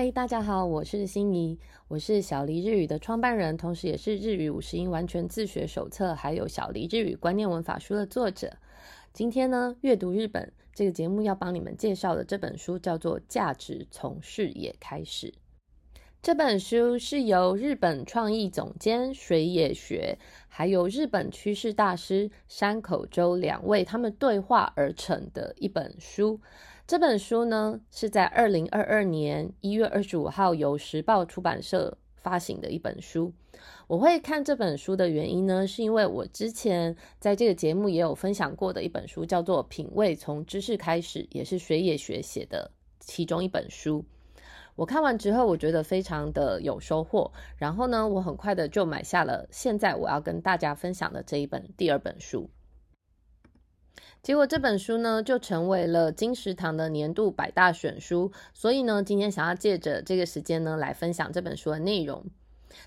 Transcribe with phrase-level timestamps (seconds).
[0.00, 8.50] 嗨，大家好，我是心怡，我是小黎日语的创办人，同时也是日语五十音完全自学手册，还有小黎日语观念文法书的作者。
[9.12, 15.26] 今天呢，阅读日本这个节目要帮你们介绍的这本书叫做《价值从视野开始》。
[16.22, 26.40] 这本书是由日本创意总监水野学，还有日本趋势大师山口周两位他们对话而成的一本书。
[26.90, 33.32] 这本书呢是在二零二二年一月二十五号由时报出版社发行的一本书。
[33.86, 44.04] 我会看这本书的原因呢，是因为我之前在这个节目也有分享过的一本书，叫做《品味从知识开始》，也是水野学写的其中一本书。
[44.74, 47.30] 我看完之后，我觉得非常的有收获。
[47.56, 52.50] 然后呢，我很快的就买下了现在我要跟大家分享的这一本第二本书。
[54.22, 58.30] 结果这本书呢，就成为了金石堂的年度百大选书。
[58.52, 62.24] 所以呢，今天想要借着这个时间呢，来分享这本书的内容。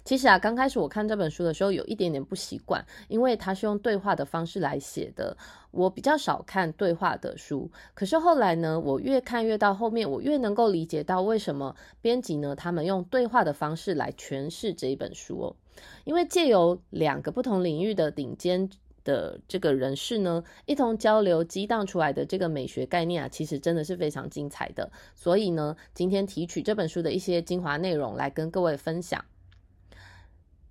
[0.06, 5.36] 其实啊，刚开始我看这本书的时候，有一点点不习惯，因为它是用对话的方式来写的。
[5.72, 15.56] 我比较少看对话的书，可是后来呢，我越看越到后面，我越能够理解到为什么编辑呢，他们用对话的方式来诠释这一本书哦。
[16.04, 18.70] 因为借由两个不同领域的顶尖
[19.04, 24.92] 的这个人士呢，一同交流激荡出来的这个美学概念啊，其实真的是非常精彩的。
[25.16, 29.24] 所以呢，今天提取这本书的一些精华内容来跟各位分享。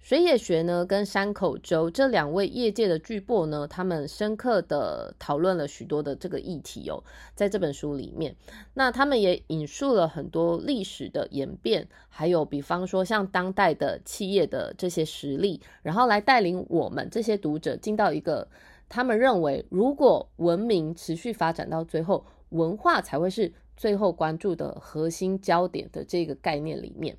[0.03, 7.05] 水野学呢，跟山口周这两位业界的巨擘呢，他们深刻的讨论了许多的这个议题哦，
[7.37, 8.35] 在这本书里面，
[8.75, 18.49] 那他们也引述了很多历史的演变，还有比方说像当代的企业的这些实例，然后来带领我们这些读者进到一个
[18.89, 27.17] 他们认为，如果文明持续发展到最后，文化才会是最后关注的核心焦点的这个概念里面。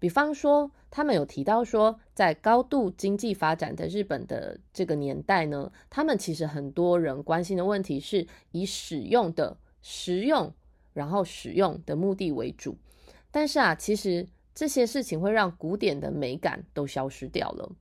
[0.00, 10.54] 比方说，他们有提到说，在高度经济发展的日本的这个年代呢，他们其实很多人关心的问题是以使用的实用，
[10.92, 12.76] 然后使用的目的为主。
[13.32, 17.72] 但是啊，其实这些事情会让古典的美感都消失掉了。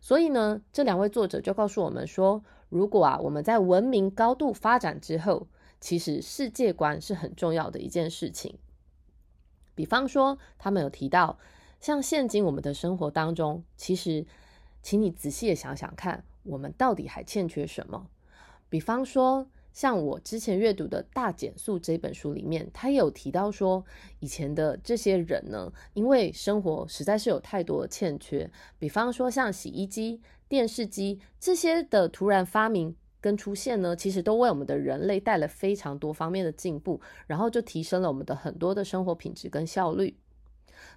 [0.00, 5.46] 所以呢，这两位作者就告诉我们说，如果啊我们在文明高度发展之后，
[5.80, 8.56] 其实世界观是很重要的一件事情。
[9.74, 11.38] 比方说，他们有提到。
[11.80, 14.26] 像现今我们的生活当中，其实，
[14.82, 18.08] 请你仔细的想想看，我们到底还欠缺什么？
[18.68, 23.84] 比方说，像我之前阅读的《大减速》这本书里面，他有提到说，
[24.18, 40.16] 以前的这些人呢，因为生活实在是有太多的欠缺，比方说像洗衣机、电视机这些的突然发明跟出现呢，其实都为我们的人类带来非常多方面的进步，然后就提升了我们的很多的生活品质跟效率。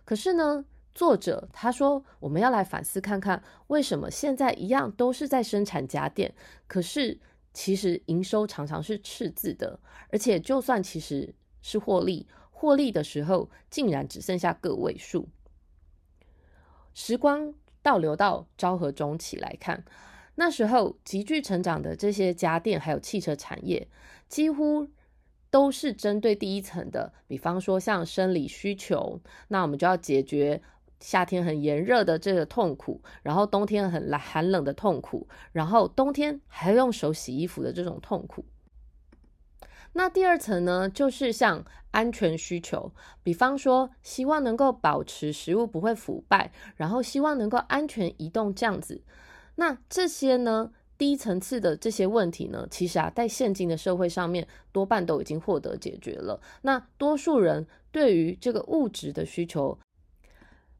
[0.03, 6.33] 可是呢，作者他说，我们要来反思看看，为什么现在一样都是在生产家电，
[6.67, 7.19] 可是
[7.53, 15.27] 其实营收常常是赤字的，而且就算其实是获利，获利的时候竟然只剩下个位数。
[16.93, 19.83] 时光倒流到昭和中期来看，
[20.35, 23.87] 那时候急剧成长的这些家电还有汽车产业，
[24.27, 24.89] 几乎。
[25.51, 29.19] 都是针对第一层的，比方说像生理需求，
[29.49, 30.61] 那我们就要解决
[30.99, 38.45] 夏天很炎热的这个痛苦，然后冬天很寒冷的痛苦，然后冬天还要用手洗衣服的这种痛苦。
[39.93, 49.03] 那第二层呢，就是像安全需求，比方说希望能够保持食物不会腐败，然后希望能够安全移动这样子。
[49.55, 50.71] 那这些呢？
[51.01, 56.39] 低层次的这些问题呢，其实啊，在现今的社会上面，多半都已经获得解决了。
[56.61, 59.79] 那多数人对于这个物质的需求，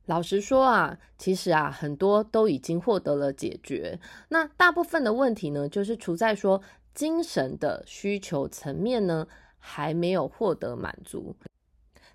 [0.06, 4.00] 老实说啊，其实啊，很多都已经获得了解决。
[4.30, 6.62] 那大部分的问题呢，就是处在说
[6.94, 9.28] 精神的需求层面呢，
[9.58, 11.36] 还没有获得满足。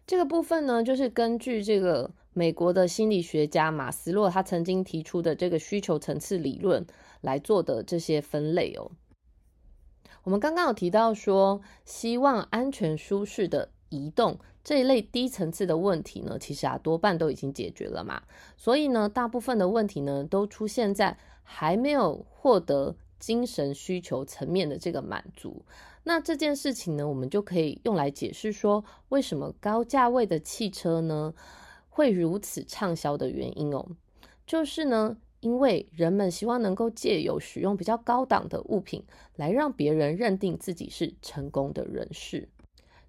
[0.07, 6.87] 这个部分呢，就是根据这个美国的心理学家马斯洛他曾经提出的这个需求层次理论。
[7.23, 8.93] 来做的这些分类哦，
[10.23, 18.23] 我们刚刚有提到说，希望安全舒适的移动这一类低层次的问题呢，其实啊多半都已经解决了嘛。
[18.57, 25.65] 所以呢，大部分的问题呢，都出现在还没有获得精神需求层面的这个满足。
[26.05, 31.35] 那这件事情呢，我们就可以用来解释说，为什么高价位的汽车呢
[31.97, 33.87] 会如此畅销的原因哦，
[34.47, 35.17] 就是呢。
[35.41, 39.05] 因为人们希望能够借由使用比较高档的物品，
[39.37, 42.49] 来让别人认定自己是成功的人士。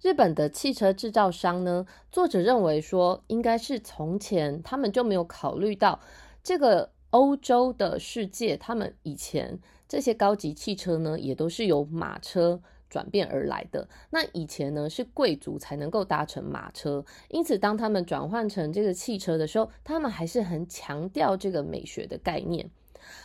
[0.02, 5.98] 日本的汽车制造商呢，作者认为说，应该是从前他们就没有考虑到
[6.44, 9.58] 这个欧洲的世界，他们以前
[9.88, 13.88] 这些高级汽车呢，也都是由马车转变而来的。
[14.10, 22.70] 那以前呢，是贵族才能够搭乘马车，因此当他们转换成这个汽车的时候，他们还是很强调这个美学的概念。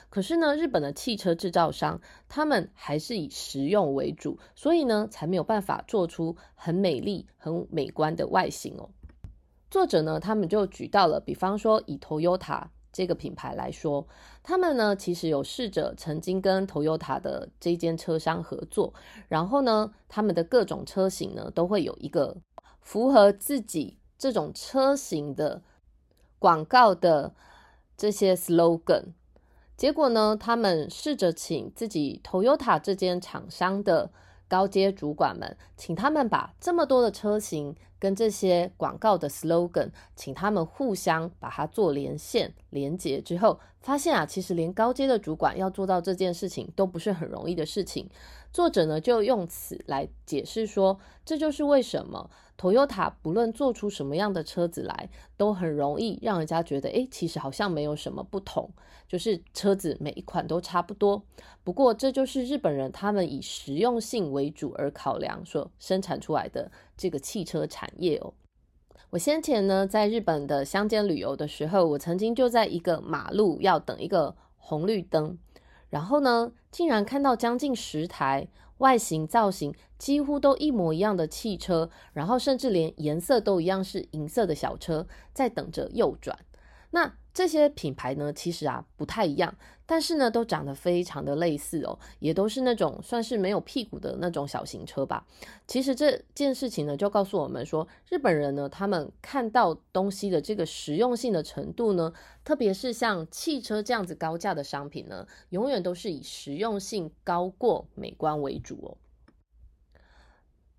[0.10, 2.00] 可是呢，日本的汽车制造商
[2.30, 8.90] 他们还是以实用为主，所以呢，才没有办法做出很美丽、很美观的外形哦。
[9.72, 14.08] 作者呢，他们就举到了，比方说以 Toyota 这个品牌来说，
[14.44, 18.94] 他们呢其实有试着曾经跟 Toyota 的这间车商合作，
[19.28, 22.38] 然后呢，他们的各种车型呢都会有一个
[22.80, 25.64] 符合自己这种车型的
[26.38, 27.34] 广告的
[27.98, 29.08] 这些 slogan。
[29.76, 34.12] 结果呢，他们试着请自己 Toyota 这间厂商的
[34.48, 48.10] 高阶主管们，请他们把这么多的车型跟这些广告的 slogan，请他们互相把它做连线连接之后，发现啊，其实连高阶的主管要做到这件事情都不是很容易的事情。
[48.54, 52.30] 作者呢就用此来解释说，这就是为什么。
[52.56, 58.70] Toyota 不论做出什么样的车子来，都很容易让人家觉得，哎，其实好像没有什么不同，
[59.08, 61.24] 就是车子每一款都差不多。
[61.64, 68.34] 不过，这就是日本人他们以实用性为主而考量所生产出来的这个汽车产业哦。
[69.10, 75.38] 我先前呢在日本的乡间旅游的时候，我曾经就在一个马路要等一个红绿灯，
[75.94, 78.48] 然后呢，竟然看到将近十台。
[78.80, 86.38] 外形造型几乎都一模一样的汽车，然后甚至连颜色都一样是银色的小车，在等着右转。
[86.90, 89.56] 那这些品牌呢，其实啊不太一样，
[89.88, 95.26] 但是呢都长得非常的类似哦，也都是那种算是没有屁股的那种小型车吧。
[95.66, 102.14] 其实这件事情呢，就告诉我们说，日本人呢，他们看到东西的这个实用性的程度呢，
[102.44, 108.98] 特别是像汽车这样子高价的商品呢，永远都是以实用性高过美观为主哦。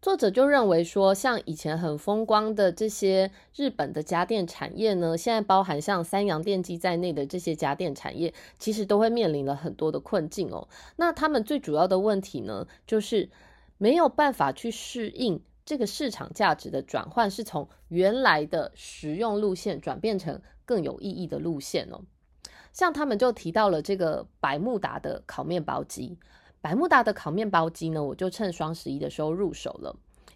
[0.05, 10.69] 作者就认为说，像以前很风光的这些日本的家电产业呢，现在包含像三洋电机在内的这些家电产业，其实都会面临了很多的困境哦。
[10.97, 13.31] 那他们最主要的问题呢，就是
[13.79, 22.03] 没有办法去适应这个市场价值的转换，是从原来的实用路线转变成更有意义的路线哦。
[22.75, 26.19] 像他们就提到了这个百慕达的烤面包机。
[26.65, 29.95] 百慕达的烤面包机呢，我就趁双十一的时候入手了，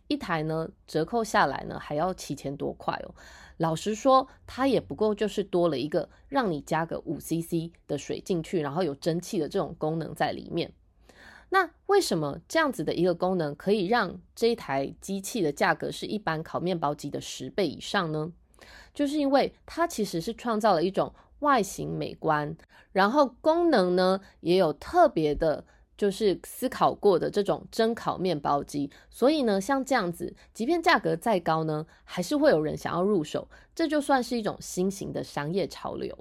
[0.09, 3.15] 一台呢折扣下来呢还要七千多块哦。
[3.57, 10.71] 老实说，它也不够，就是多了一个让你加个五 CC 的水进去，然后有蒸汽的这种功能在里面。
[11.49, 18.31] 那为什么这样子的一个功能可以让这台机器的价格是一般烤面包机的十倍以上呢？
[18.93, 22.55] 就是因为它其实是创造了一种外形美观，
[22.93, 25.65] 然后功能呢也有特别的。
[25.99, 36.17] 就是思考过的这种蒸烤面包机，所以呢，像这样子，即便价格再高呢，还是会有人想要入手，这就算是一种新型的商业潮流。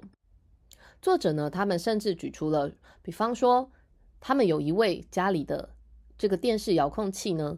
[1.00, 2.72] 作者呢，他们甚至举出了，
[3.02, 3.70] 比方说，
[4.18, 5.70] 他们有一位家里的
[6.18, 7.56] 这个电视遥控器呢，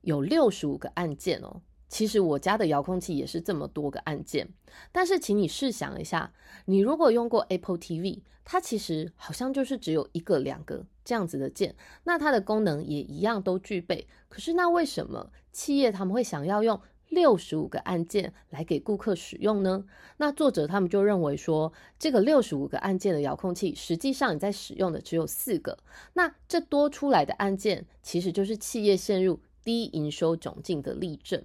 [0.00, 1.62] 有六十五个按键哦。
[1.88, 4.48] 其实我家的遥控器也是这么多个按键，
[4.90, 6.32] 但是请你试想一下，
[6.64, 14.06] 你如果用过 Apple TV，它其实好像就是只有一个、两个这样子的键，那它的功能也一样都具备。
[14.28, 19.84] 可是那为什么企业他们会想要用六十五个按键来给顾客使用呢？
[20.18, 25.76] 那作者他们就认为说，这个六十五个按键的遥控器，实际上你在使用的只有四个，
[26.12, 31.42] 那这多出来的按键，其实就是企业陷入低营收窘境的例证。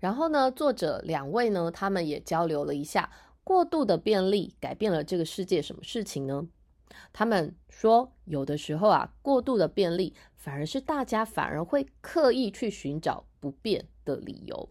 [0.00, 3.12] 然后呢，作者两位呢，他们也交流了一下，
[3.44, 6.48] 过度的便利改变了这个世界什么事情呢？
[7.12, 14.68] 他们说，有的时候啊，过度的便利反而是大家反而会刻意去寻找不便的理由。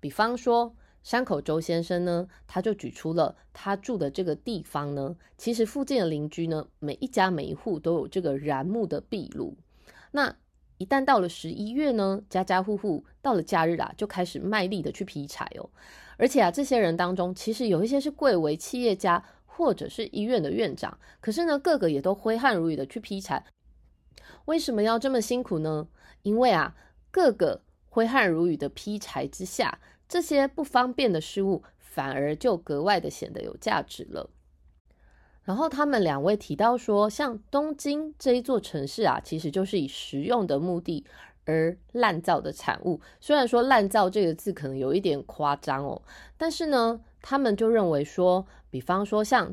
[0.00, 9.56] 比方说，山口周先生呢，他就举出了他住的这个地方呢，其实附近的邻居呢，每一家每一户都有这个燃木的壁炉，
[10.12, 10.36] 那。
[10.80, 15.68] 一旦到了十一月呢，家家户户到了假日啊，就开始卖力的去劈柴哦。
[16.16, 19.24] 而且啊，这些人当中，其实有一些是贵为企业家
[19.58, 23.44] 或者是医院的院长，可是呢，个个也都挥汗如雨的去劈柴。
[24.44, 25.88] 为什么要这么辛苦呢？
[26.22, 26.76] 因为啊，
[27.10, 34.30] 个个挥汗如雨的劈柴之下，这些不方便的事物反而就格外的显得有价值了。
[35.42, 41.04] 然后他们两位提到说，像东京这一座城市啊，其实就是以实用的目的
[41.44, 43.00] 而滥造的产物。
[43.20, 46.00] 虽然说“滥造”这个字可能有一点夸张哦，
[46.36, 47.00] 但是呢，
[47.30, 49.52] 他们就认为说，比方说像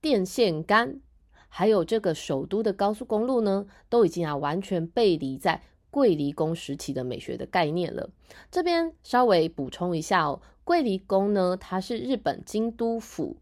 [0.00, 0.98] 电线杆，
[1.46, 8.08] 还有这个首都的高速公路呢，都已经啊完全背离在桂离宫时期的美学的概念了。
[8.50, 13.36] 这边稍微补充一下哦，桂离宫呢，它是日本京都府。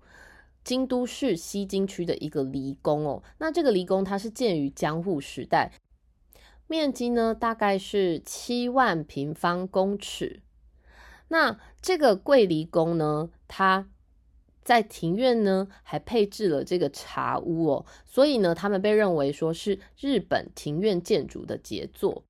[0.64, 5.70] 京都市西京区的一个离宫哦，那这个离宫它是建于江户时代，
[6.66, 10.42] 面积呢大概是七万平方公尺。
[11.30, 13.88] 那这个桂离宫呢，它
[14.62, 22.24] 在庭院呢还配置了这个茶屋哦，所以呢，他们被认为说是日本庭院建筑的杰作。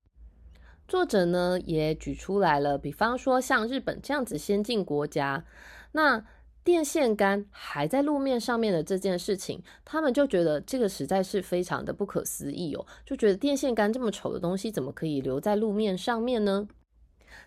[0.87, 5.45] 作者呢也举出来了，比方说像日本这样子先进国家，
[5.91, 6.25] 那。
[6.63, 16.67] 电线杆还在路面上面的这件事情，他们就觉得这个实在是非常的不可思议哦，就觉得电线杆这么丑的东西，怎么可以留在路面上面呢？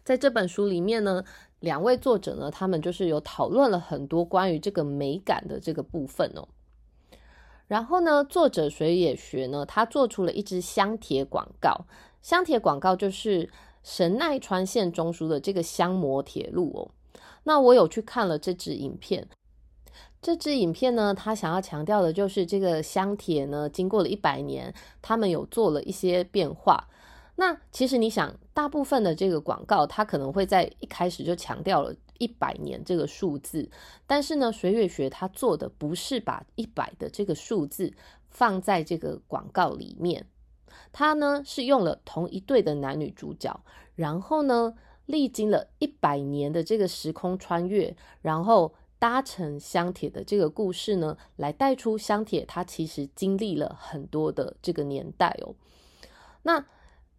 [0.05, 1.25] 在这本书里面呢，
[1.61, 6.49] 两位作者呢，他们就是有讨论了很多关于这个美感的这个部分哦。
[7.67, 11.87] 然后呢，作者水野学呢，他做出了一支香铁广告，
[12.21, 13.51] 香铁广告就是
[13.83, 16.91] 神奈川县中枢的这个香模铁路哦。
[17.45, 19.27] 那我有去看了这支影片，
[20.21, 26.89] 这支影片呢，他想要强调的就是这个香铁呢，经过了一百年，他们有做了一些变化。
[27.37, 33.71] 那其实你想，大部分的这个广告，它可能会在一开始就强调了一百年这个数字，
[34.07, 37.93] 但是呢，水月学他做的不是把一百的这个数字
[38.31, 40.27] 放在这个广告里面，
[40.93, 43.61] 他呢是用了同一对的男女主角，
[43.95, 44.75] 然后呢。
[45.07, 55.55] 历经了一百年的这个时空穿越，然后搭乘香铁的这个故事呢，来带出香铁它其实经历了很多的这个年代哦。
[56.45, 56.65] 那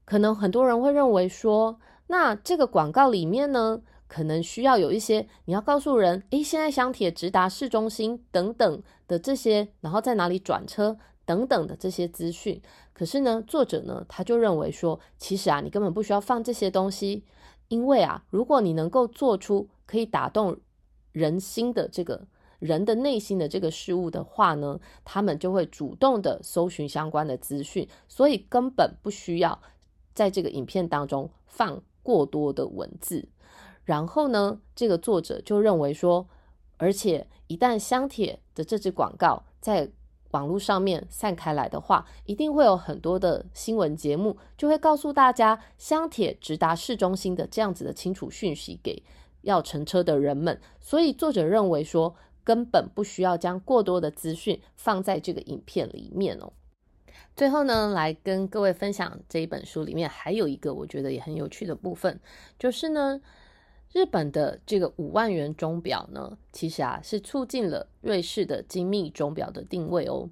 [0.06, 12.62] 可能很多人会认为说，那这个广告里面呢，可能需要有一些你要告诉人，诶，现在香铁直达市中心等等的这些，然后在哪里转车等等的这些资讯。
[12.94, 17.26] 可是呢，作者呢他就认为说，其实啊，你根本不需要放这些东西。
[17.68, 20.56] 因为啊，如果你能够做出可以打动
[21.12, 22.28] 人心的这个
[22.60, 29.60] 人的内心的这个事物的话呢，他们就会主动的搜寻相关的资讯，所以根本不需要
[30.16, 33.30] 在这个影片当中放过多的文字。
[33.84, 36.28] 然后呢，这个作者就认为说，
[36.78, 39.92] 而且一旦香铁的这支广告在
[40.32, 49.04] 网络上面散开来的话，一定会有很多的新闻节目就会告诉大家香铁直达市中心的这样子的清楚讯息给
[49.42, 50.60] 要乘车的人们。
[50.82, 56.52] 所以作者认为说，根本不需要将过多的资讯放在这个影片里面哦。
[57.36, 62.20] 最后呢，来跟各位分享这一本书里面还有一个我觉得也很有趣的部分，
[62.60, 63.22] 就是呢。
[63.94, 70.30] 日本的这个五万元钟表呢，其实啊是促进了瑞士的精密钟表的定位哦。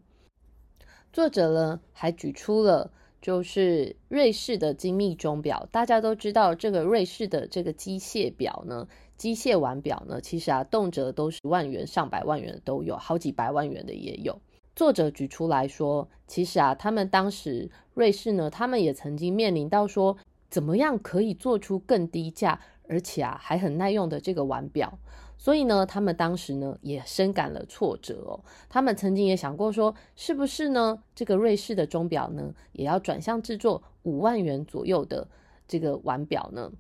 [1.13, 8.85] 作者呢还举出了，就是瑞士的精密钟表，大家都知道这个瑞士的这个机械表呢，
[9.15, 14.41] 机械腕表呢，其实啊动辄都是万元、上百万元的都有，好几百万元的也有。
[14.75, 20.17] 作者举出来说，其实啊，他们当时瑞士呢，他们也曾经面临到说，
[20.49, 22.59] 怎么样可以做出更低价。
[22.89, 24.99] 而且啊，还很耐用的这个腕表，
[25.37, 28.43] 所以呢，他们当时呢也深感了挫折哦。
[28.67, 35.25] 他们曾经也想过说，是不是呢，这个瑞士的钟表呢，也要转向制作五万元左右的
[35.65, 36.73] 这个腕表呢？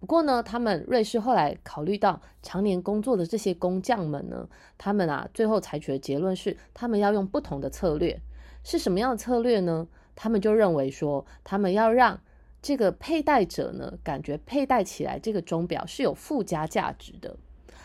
[0.00, 8.20] 不过呢，他们瑞士后来考虑到常年工作的这些工匠们呢，他们啊，最后采取的结论是，他们要用不同的策略。
[8.62, 9.88] 是什么样的策略呢？
[10.14, 12.20] 他们就认为说，他们要让。
[12.60, 17.36] 这个佩戴者呢，感觉佩戴起来这个钟表是有附加价值的，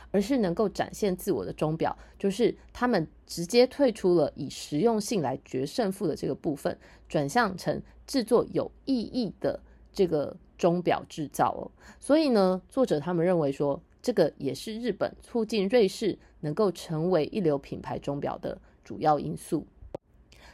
[0.10, 6.76] 而是能够展现自我的钟表，就是他们直接退出了以实用性来决胜负的这个部分，
[7.08, 11.68] 转向成制作有意义的这个钟表制造哦。
[12.00, 19.68] 所以呢，作者他们认为说，这个也是日本促进瑞士能够成为一流品牌钟表的主要因素。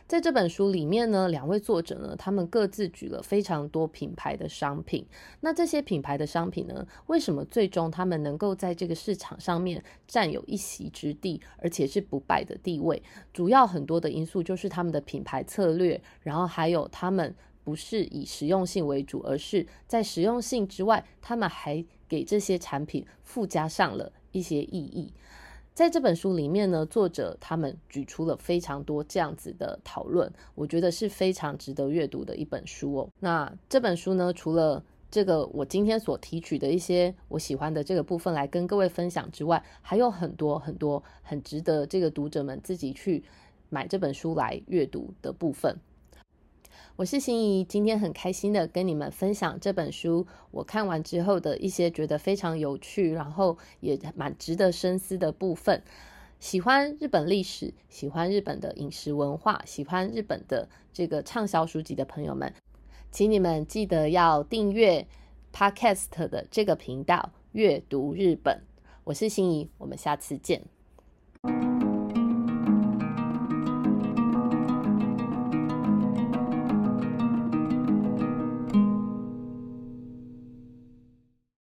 [0.08, 5.06] 在这本书里面呢，两位作者呢，他们各自举了非常多品牌的商品。
[5.42, 13.04] 那这些品牌的商品呢，为什么最终他们能够在这个市场上面占有一席之地，而且是不败的地位？
[13.32, 25.14] 主要很多的因素就是他们的品牌策略，然后还有他们不是以实用性为主，而是在实用性之外，他们还给这些产品附加上了一些意义。
[25.74, 33.10] 在这本书里面呢，作者他们举出了非常多这样子的讨论，我觉得是非常值得阅读的一本书哦。
[33.20, 43.24] 那这本书呢，除了这个我今天所提取的一些我喜欢的这个部分来跟各位分享之外，还有很多很多很值得这个读者们自己去
[43.70, 45.80] 买这本书来阅读的部分。
[47.00, 55.82] 我是心怡，今天很开心的跟你们分享这本书，我看完之后的一些觉得非常有趣，然后也蛮值得深思的部分。
[56.42, 62.54] 喜欢日本历史，喜欢日本的饮食文化，喜欢日本的这个畅销书籍的朋友们，
[63.12, 65.08] 请你们记得要订阅
[65.54, 68.62] Podcast 的这个频道，阅读日本。
[69.06, 70.64] 我是心怡，我们下次见。